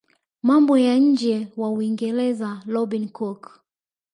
mambo 0.43 0.77
ya 0.77 0.95
nje 0.97 1.47
wa 1.57 1.69
Uingereza 1.69 2.61
Robin 2.65 3.09
cook 3.09 3.61